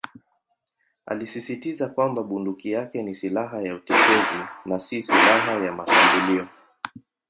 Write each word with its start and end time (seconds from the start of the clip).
Alisisitiza 1.05 1.87
kwamba 1.89 2.23
bunduki 2.23 2.71
yake 2.71 3.03
ni 3.03 3.13
"silaha 3.15 3.61
ya 3.61 3.75
utetezi" 3.75 4.39
na 4.65 4.79
"si 4.79 5.01
silaha 5.01 5.51
ya 5.65 5.71
mashambulio". 5.73 6.47